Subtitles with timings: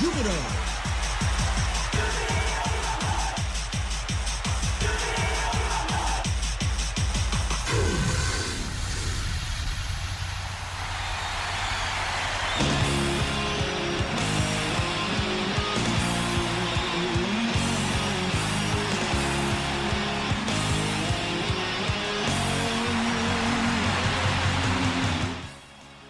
[0.00, 0.30] Jupiter.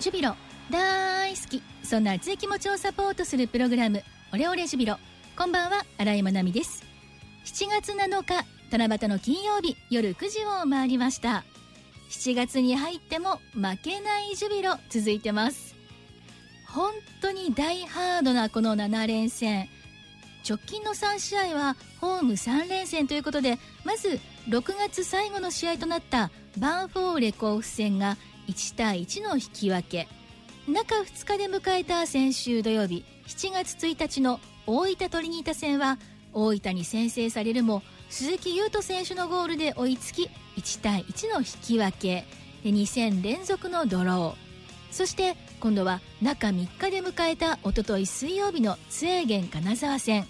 [0.01, 1.63] ジュビロ大好き。
[1.83, 4.03] そんな熱い気持ちをサポートするプログラム
[4.33, 4.97] オレオレジュビロ。
[5.37, 6.85] こんばんは新井まなみです。
[7.47, 11.45] 7月7日七夕の金曜日夜9時を回りました。
[12.11, 15.75] 7月に入っても負けないジュビロ続いてます。
[16.67, 19.69] 本当に大ハードなこの7連戦。
[20.47, 28.17] 直近の3試合はホーム3連戦ということでまず6月最後の試合となったバンフォーレ甲府戦が
[28.49, 30.09] 1対1の引き分け。
[30.69, 35.99] 中2日で迎えた先週土曜日7月1日の大分トリニータ戦は
[36.35, 42.27] 大分に先制されるも鈴木優斗選手のゴールで追いつき1対1の引き分け
[42.63, 44.93] で2戦連続のドロー。
[44.93, 50.25] そして今度は中3日で迎えたおととい水曜日のツエーゲン金沢戦。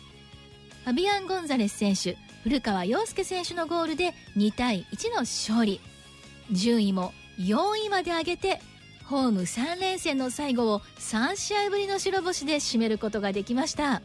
[0.84, 5.80] ファビアン・ゴンザレス選手古川陽介選手のゴールで2対1の勝利。
[6.52, 8.60] 順位も4位まで上げて
[9.08, 14.02] ホーム3連戦の最後を3試合ぶりの白星で締めることができました。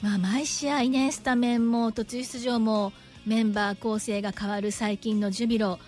[0.00, 2.94] まあ毎試合ねスタメンも途中出場も
[3.26, 5.78] メンバー構成が変わる最近のジュビロ。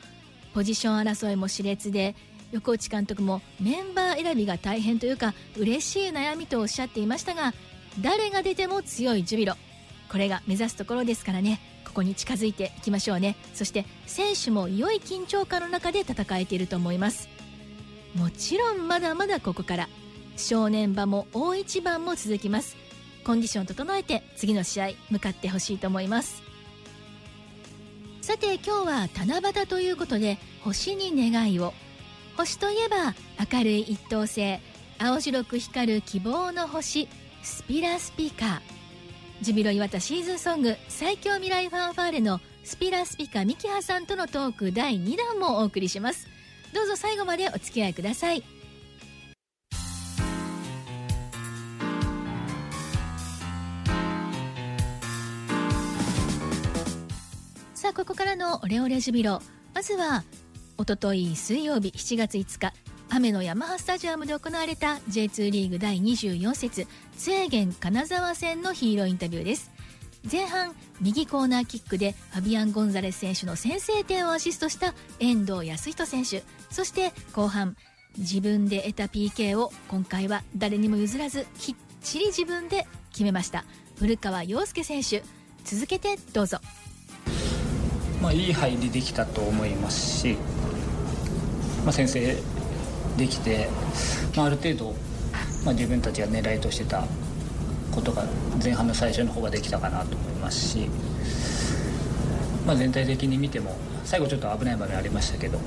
[0.53, 2.15] ポジション争いも熾烈で
[2.53, 7.55] 横内監督もメンバー選びが大変というか嬉しい悩みとおっしゃっていましたが
[8.01, 9.55] 誰が出ても強いジュビロ。
[10.11, 11.59] これが目指すところですからね。
[11.87, 13.37] ここに近づいていきましょうね。
[13.55, 17.38] そして選手も良い緊張感の中で戦えていると思います。
[18.19, 19.89] もちろんまだまだここから。
[20.37, 22.77] 正念場も大一番も続きます。
[23.25, 26.43] コンディション整えて次の試合向かってほしいと思います。
[28.21, 31.75] さて今日は七夕ということで星に願いを。
[32.37, 33.15] 星といえば
[33.53, 34.59] 明るい一等星
[34.99, 37.09] 青白く光る希望の星
[37.43, 38.63] スピラスピカ
[39.43, 46.29] ジュビロ磐田シーズンソング最強未来ファンファーレのスピラスピカミキハさんとのトーク第2弾もお送りします。
[46.75, 48.43] どうぞ最後までお付き合いください。
[57.75, 59.41] さあここからのオレオレジュビロ。
[59.75, 60.25] まずは
[60.77, 62.73] おととい水曜日7月5日
[63.11, 66.87] 雨のヤマハスタジアムで行われた J2 リーグ第24節
[67.17, 69.71] ツエーゲン金沢戦のヒーローインタビューです。
[70.31, 76.43] 前半右コーナーキックでファビアン・ゴンザレス選手の先制点をアシストした遠藤康人選手。
[76.71, 77.77] そして後半
[78.17, 83.65] 自分で得た PK を今回は誰にも譲らずきっちり自分で決めました。
[83.99, 85.23] 古川陽介選手。
[85.65, 86.59] 続けてどうぞ。
[88.23, 90.37] まあ、いい入りできたと思いますし、
[91.85, 92.37] まあ、先制
[93.17, 93.69] できて、
[94.37, 94.95] まあ、ある程度、
[95.65, 97.05] まあ、自分たちが狙いとしてた
[97.93, 98.25] ことが
[98.63, 100.89] 前半の最初の方ができたかなと思いますし、
[102.67, 105.59] まあ、全体的に見ても最後ちょっと危ない場面ありましたけど、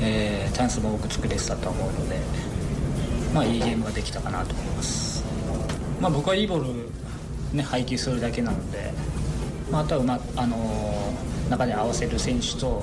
[0.00, 2.18] えーチャンスも多く作れてたと思うので、
[3.34, 5.24] まあ、いいゲームができたかなと思います、
[6.00, 6.72] まあ、僕はいいボー
[7.52, 8.92] ル、ね、配球するだけなので、
[9.70, 12.82] まあ、とは、まあのー中で合わせる選手と、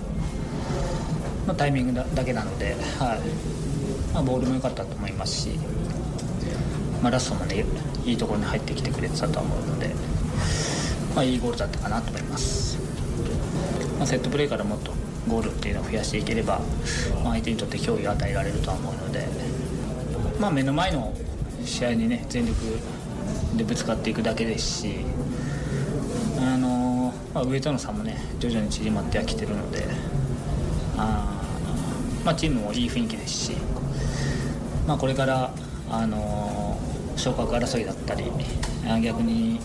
[1.47, 3.19] ま、タイミングだだけなので、はい。
[4.13, 5.59] まあ、ボールも良かったと思いますし、
[7.01, 7.66] まあ、ラストまで
[8.06, 9.94] いいところに入ってきてくれてたと思うので、
[11.16, 12.78] まあ、いいゴールだったかなと思います、
[13.97, 14.91] まあ、セットプレーからもっと
[15.28, 16.59] ゴールっていうのを増やしていければ、
[17.23, 19.28] まあ、相手にとって脅威を与えられるとは思うので、
[20.39, 21.13] まあ、目の前の
[21.63, 22.56] 試合にね全力
[23.56, 24.97] でぶつかっていくだけですし
[26.39, 29.85] あのまあ、上との差もね徐々に縮まってはきてるので
[30.97, 33.51] あー、まあ、チームもいい雰囲気ですし、
[34.88, 35.51] まあ、これから、
[35.89, 36.64] あの
[37.15, 38.31] 昇格争いだったり
[39.01, 39.59] 逆に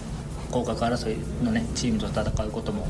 [0.50, 2.86] 降格争いの、ね、チームと戦うことも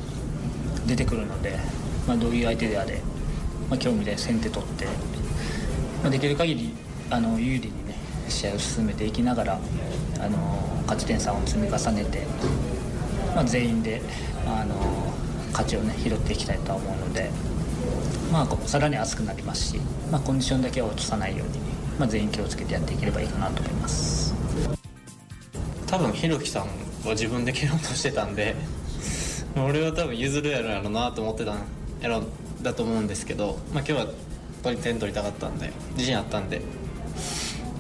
[0.87, 1.59] 出てくるので、
[2.07, 3.01] まあ、どういう相手であれ、
[3.69, 4.87] まあ、今日みたいに先手取って、
[6.03, 6.75] まあ、できる限り
[7.11, 7.95] あの有利にね
[8.29, 9.61] 試合を進めていきながら、
[10.21, 10.39] あの
[10.83, 12.25] 勝ち点3を積み重ねて。
[13.35, 14.01] まあ、全員で、
[14.47, 14.75] あの
[15.53, 17.31] 勝ちを、ね、拾っていきたいとは思うので、
[18.33, 19.81] まあ、こさらに熱くなりますし、
[20.11, 21.59] まあ、コンディションだけは落とさないように、
[21.99, 24.35] まあ、全員気をつけてやっていければいいかなと思います
[25.91, 26.69] 多分ひろきさんは
[27.11, 28.55] 自分で蹴ろうとしてたんで
[29.57, 31.59] 俺は多分譲るやろやろなと思ってたん
[32.01, 32.23] やろ
[32.63, 34.09] だと思うんですけど、まあ、今日はやっ
[34.63, 36.61] ぱり点取りたかったんで自信あったんで、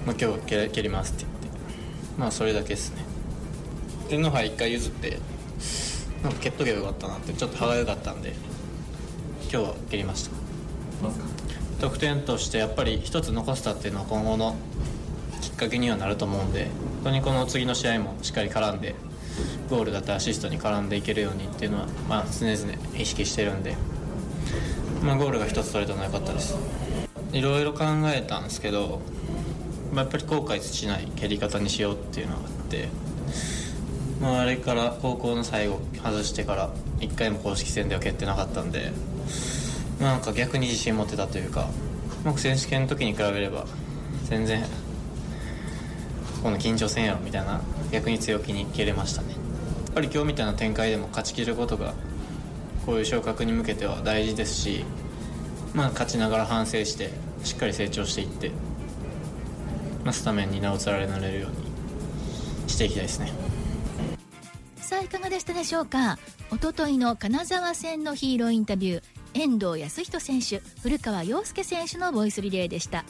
[0.05, 1.61] まあ、今日は蹴蹴りますって言って
[2.19, 3.05] まあそれだけですね。
[4.09, 5.19] 天皇杯1回譲って
[6.25, 8.33] なんか蹴っとけばよかったなってちょっと歯がゆかったんで
[9.43, 10.33] 今日は蹴りました。
[11.81, 14.57] 得点としてやっぱり一つ残したっていうのは今後の
[15.61, 18.95] かけにはなると思うんで本当にこの次の試合もしっかり絡んで
[19.69, 23.77] ゴールだったりアシストに絡んでいけるようにっていうのは、まあ、常々意識してるんで、
[25.03, 26.57] まあ、ゴールが一つ取れたのは良かったです。
[27.33, 29.01] いろいろ考えたんですけど、
[29.93, 32.89] まあ、やっぱり後悔しない蹴り方にしようっていうのがあって、
[34.21, 38.91] まあ、あれから高校の最後外してから1回も公式戦では蹴ってなかったんで、
[40.01, 41.69] まあなんか逆に自信持ってたというか、
[42.25, 43.67] まあ、選手権の時に比べれば
[44.25, 44.65] 全然
[46.43, 47.61] この緊張せんやろみたいな
[47.93, 49.33] 逆に強気に蹴れましたね。
[49.33, 49.37] や
[49.91, 51.95] っぱり今日みたいな展開でも勝ちきることが
[52.87, 54.85] こういう昇格に向けては大事ですし、
[55.75, 57.11] まあ、勝ちながら反省して
[57.45, 58.51] しっかり成長していって、
[60.05, 63.33] まあ、スタメンに名を連ねられるようにしていきたいですね。
[64.77, 66.19] さあいかがでしたでしょうか？
[66.51, 69.03] おとといの金沢戦のヒーローインタビュー
[69.35, 73.05] 遠藤康人選手古川陽介選手のボイスリレーでした。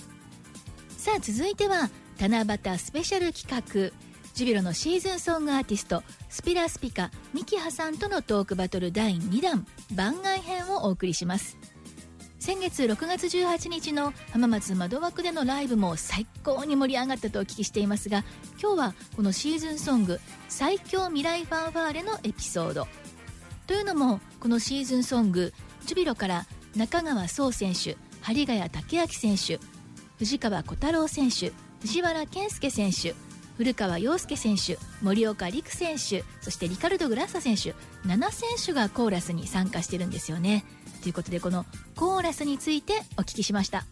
[0.99, 1.89] さあ続いては
[2.21, 3.97] 七夕スペシャル企画。
[4.35, 11.57] ジュビロのシーズンソングアーティストスピラスピカミキハさんとのトークバトル第2弾番外編をお送りします。
[12.39, 18.23] 先月6月18日の浜松窓枠でのライブも最高に盛り上がったとお聞きしていますが
[18.61, 20.21] 今日はこのシーズンソング
[20.51, 22.87] 「最強未来ファンファーレ」のエピソード。
[23.67, 25.55] というのもこのシーズンソング
[25.87, 26.47] ジュビロから
[26.77, 29.59] 中川壮選手針ヶ谷武明選手
[30.19, 31.51] 藤川小太郎選手
[31.81, 33.15] 藤原健介選手
[33.57, 37.75] 古川陽介選手森岡陸選手そしてリカルド・グラッサ選手
[38.09, 40.65] 7選手がコーラスに参加してるんですよね。
[41.03, 41.67] ということでこの
[41.97, 43.85] コーラスについてお聞きしました。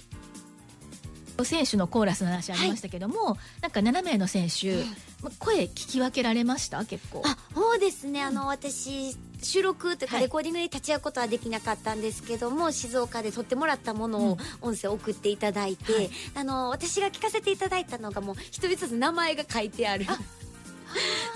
[1.44, 4.82] 選手のコーラスの話ありましたけども、なんか7名の選手、
[5.23, 6.84] ま声聞き分けられました？
[6.84, 7.23] 結構。
[7.25, 8.23] あそうですね。
[8.23, 10.25] あの私収録というかはい。
[10.25, 16.11] レコーディングに立ち会うことはできなかったんですけども、静岡で撮ってもらったものを音声送っていただいて、はい。
[16.35, 20.06] あの私が聞かせていただいたのがもう一人ずつ名前が書いてある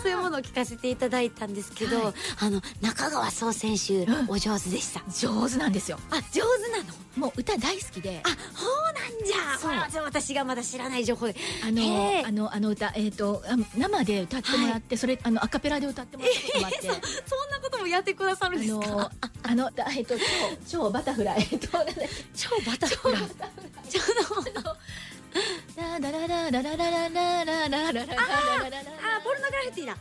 [0.02, 2.14] そういうものを聞かせていただいたんですけど、はい。
[2.40, 4.30] あの中川壮選手、うん。
[4.30, 5.02] お上手でした。
[5.10, 5.98] 上手なんですよ。
[6.10, 6.84] あ上手なの？
[7.16, 8.20] もう歌大好きで。
[8.24, 8.36] あそう
[8.92, 9.58] なんじゃ。
[9.58, 9.70] そう。
[9.72, 11.36] あじゃあ私がまだ知らない情報で。
[11.64, 17.00] あのあのあの歌えっ、とあ生で歌ってもらって、それあのアカペラで歌ってもらったこともあって、そんな
[17.62, 19.10] こともやってくださるんですか？
[19.44, 20.24] あのあのだえっ、と超
[20.84, 21.48] 超バタフライ。
[21.52, 23.22] えっとなんだっけ超バタフライ。
[23.88, 24.04] ちょっ
[24.64, 24.76] と。
[25.74, 29.96] ラララララララララララララララララあポルノグラフィティだ。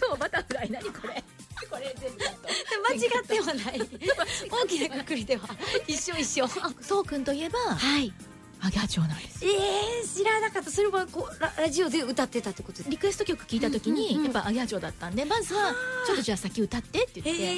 [0.00, 1.22] 超バタフライ何これ。
[1.70, 2.18] これ全部
[2.88, 3.80] 間違ってはない。
[4.50, 5.48] 大きなくくりでは。
[5.86, 6.48] 一緒一緒。
[6.80, 8.12] そうくんといえばはい。
[8.60, 9.44] アギャチョウなんです。
[9.44, 10.70] えー、知らなかった。
[10.70, 15.74] それはこうララジオで歌ってたってことリクエスト曲聞いた時に、やっぱアギャチョウだったんでまずは
[16.06, 17.48] ちょっとじゃあ先歌ってって言って、そ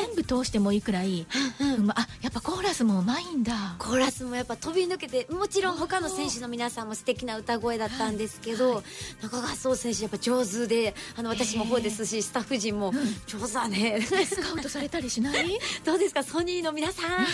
[0.00, 1.26] れ全部通してもいいくらい、
[1.60, 2.40] うんまあやっぱ
[2.70, 3.74] ラスもうまいんだ。
[3.78, 8.82] コーラスもやっぱ飛び抜けてもちろん他の選手の皆さんも素敵な歌声だったんですけど、
[9.22, 12.92] 中川壮選手やっぱ上手であの私も方ですしスタッフ陣も
[13.26, 14.00] 上手だね。
[14.00, 15.58] スカウトされたりしない？
[15.84, 16.22] どうですか？
[16.22, 17.26] ソニーの皆さん。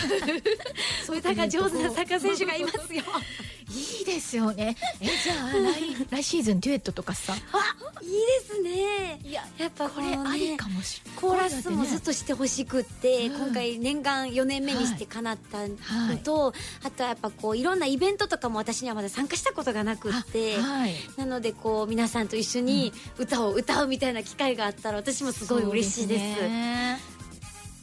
[1.15, 3.03] 歌が上手なサッカー選手がいますよ
[3.69, 4.75] いいですよね。
[5.01, 7.33] えじゃあ来来シーズンデュエットとかさ。
[7.33, 9.19] あいいですね。
[9.23, 13.35] いややっぱこれありかもしれないコーラスもずっととしてほしくって、うん。
[13.35, 16.53] 今回念願4年目にして叶ったのと、
[16.83, 20.93] あとはやっぱこういろんなイベントとかも私にはまだ参加したことがなくって、はい。
[21.17, 26.19] なのでこう皆さんと一緒に歌を歌うみたいな機会があったら私もすごい嬉しいで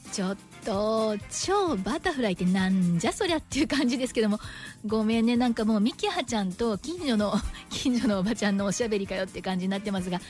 [0.06, 0.12] す。
[0.12, 4.38] ちょっと超バタフライってなんじゃそりゃっていう感じですけども
[4.86, 7.34] ごめんねなんかもうミキハちゃんと近所の
[7.70, 10.20] 近所のおばちゃんのおしゃべりかよって感じになってますが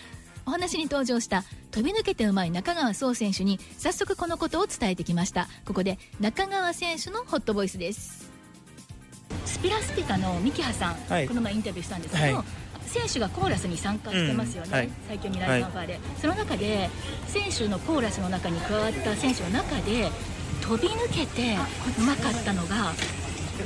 [0.47, 5.49] お話に登場した飛び抜けてうまい中川壮選手に早速このことを伝えてきました。
[5.65, 8.31] ここで中川選手のホットボイスです。
[9.47, 11.29] スピラスピカのミキハさん、はい。
[11.29, 12.64] この前インタビューしたんですけど、はい
[12.95, 14.91] 選手がコーラスに参加してますよね、うんはい。
[15.09, 16.89] 最強未来ファンファーレ、その中で
[17.27, 20.11] 選手のコーラスの中に加わった選手の中で
[20.63, 21.57] 飛び抜けて
[21.99, 22.93] うまかったのが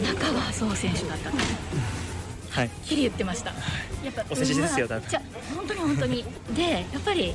[0.02, 1.30] 中川壮選手だった。
[1.30, 1.36] と
[2.50, 3.50] はいきり言ってました。
[4.04, 5.22] やっぱお世辞ですよじゃ
[5.54, 6.24] 本当に本当に。
[6.54, 7.34] でやっぱり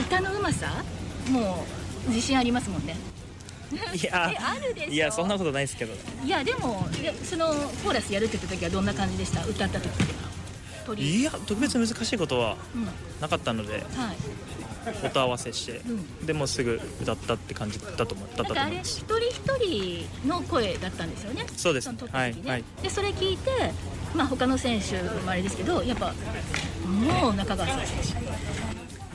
[0.00, 0.84] 歌のうまさ
[1.30, 1.64] も
[2.06, 2.96] う自信ありますもんね。
[3.94, 4.30] いや。
[4.34, 4.92] えあるでしょ。
[4.92, 5.94] いやそんなことないですけど。
[6.24, 7.46] いやでもでその
[7.84, 9.44] コーラスやるって言った時はどんな感じでした？
[9.44, 10.17] 歌った時って
[10.88, 12.88] 鳥いや特別難しいことはうん。
[13.20, 14.16] なかったのではい。
[15.04, 16.26] 音合わせして、うん。
[16.26, 19.00] でもうすぐ歌ったって感じだったと思だったとなあれ思います。
[19.00, 21.46] 一人一人の声だったんですよね。
[21.56, 21.90] そうです。
[21.92, 22.64] ね、はいはい。
[22.82, 23.50] でそれ聞いて
[24.14, 26.14] まあ他の選手もあれですけどやっぱ
[26.86, 27.86] もう中川選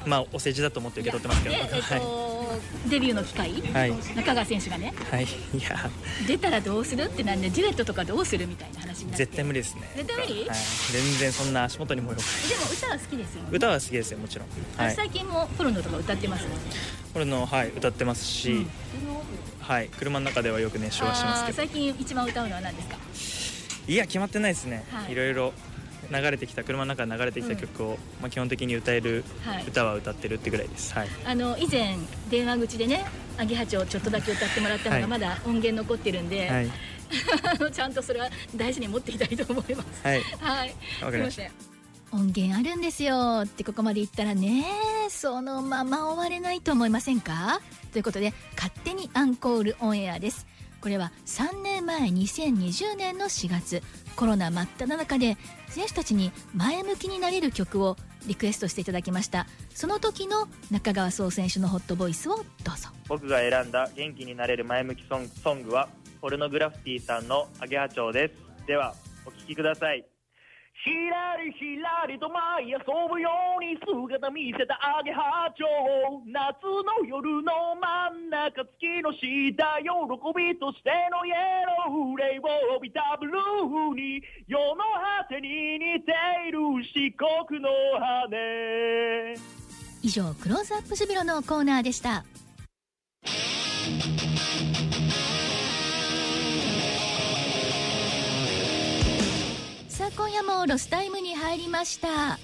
[0.04, 1.56] 手まあお世辞だと思って受け取ってますけど。
[1.56, 2.23] で、えっはと
[2.90, 3.94] デビューの機会、はい。
[4.16, 4.94] 中川選手がね。
[5.12, 5.28] い、はい、い
[5.62, 5.90] や。
[6.28, 7.04] 出たらどうする？
[7.04, 9.26] ってなんでデュエットとかどうするみたいな話になって。
[9.26, 9.82] 絶対無理ですね。
[9.96, 10.50] 絶対無理？
[10.50, 10.58] はい、
[10.92, 12.50] 全然そんな足元にもよくない。
[12.50, 13.50] でも歌は好きですよね。
[13.52, 14.48] 歌は好きですよもちろん。
[14.78, 14.96] はい。
[14.96, 16.46] 最近もポルノとか歌ってます？
[17.14, 17.70] これのはい。
[17.70, 18.68] 歌ってますし、うん。
[19.60, 19.90] はい。
[19.90, 21.58] 車の中ではよく熱唱はしますけど。
[21.58, 22.98] 最近一番歌うのは何ですか？
[23.86, 25.12] いや決まってないですね、はい。
[25.12, 25.54] い、ろいろ
[26.12, 29.66] 流れてきた車の中で流れてきた曲を、まあ、基本的に歌えるはい。
[29.68, 30.94] 歌は歌ってるってぐらいです。
[30.94, 31.08] はい。
[31.26, 31.98] あの以前
[32.30, 33.06] 電話口でね
[33.38, 35.02] アゲハチョウちょっとだけ歌ってもらったのはい。
[35.02, 36.70] がまだ音源残ってるんで、はい。
[37.72, 39.88] ちゃんとそれは大事に持っていきたいと思います。
[40.04, 40.22] はい。
[40.40, 40.76] はい。
[41.02, 41.44] わかりました。
[42.12, 44.66] 音源あるんですよってここまで言ったらね
[45.10, 47.60] そのまま終われないと思いませんか？
[47.92, 50.46] ということで勝手にアンコールオンエアです。
[50.80, 53.82] これは3年前2020年の4月。
[54.16, 55.38] コロナ真っ只中で
[55.74, 59.48] 選手たちに前向きになれる曲をリクエストしていただきました。
[59.74, 62.90] その時の中川総選手のホットボイスをどうぞ。
[63.08, 65.90] 僕が選んだ元気になれる前向きソンソングは
[66.22, 68.68] ポルノグラフィティさんのアゲハチョウです。
[68.68, 68.94] では
[69.26, 70.13] お聴きください。
[70.82, 73.30] ひらりひらりと舞い遊ぶよ
[73.62, 79.86] うに姿見せたアゲハチョウ夏の夜の真ん中月の下喜
[80.34, 82.44] びとしてのイエローレイを
[82.76, 84.82] 帯びたブルーに世の
[85.22, 86.12] 果てに似て
[86.50, 87.70] いる四国の
[88.02, 89.36] 羽
[90.02, 92.26] 以上クローズアップジュビロのコーナーでした。
[100.04, 102.38] さあ今夜もロスタイムに入りました。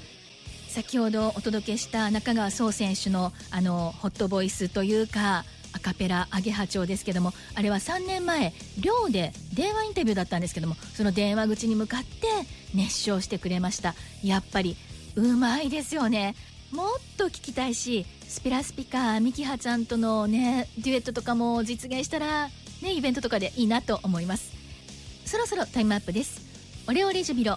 [0.69, 12.27] 先ほどお届けした中川壮選手のあのホットボイスというかアカペラアゲハチョウですけどもあれは3年前寮で電話インタビューだったんですけどもその電話口に向かって
[12.73, 13.93] 熱唱してくれました。
[14.23, 14.77] やっぱり
[15.17, 16.35] うまいですよね。
[16.71, 16.87] もっ
[17.17, 22.47] と聞きたいしスピラスピカーミキハちゃんとのねデュエットとかも実現したら
[22.81, 24.53] ねイベントとかでいいなと思います。
[25.25, 26.48] そろそろタイムアップです。
[26.89, 27.55] オレオレジュビロ。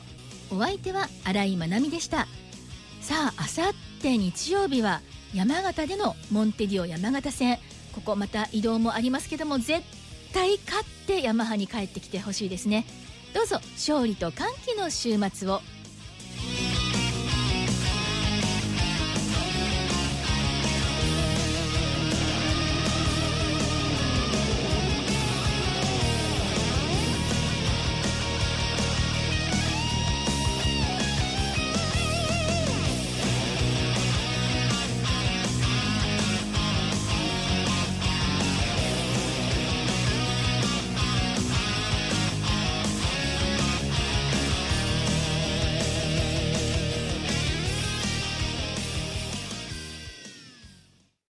[0.50, 2.28] お相手は新井まなみでした。
[3.00, 5.00] さああさって日曜日は
[5.32, 7.58] 山形でのモンテディオ山形戦。
[7.94, 9.80] ここまた移動もありますけども絶
[10.34, 12.84] 対勝ってヤマハに帰ってきてほしいですね。
[13.32, 15.62] どうぞ勝利と歓喜の週末を。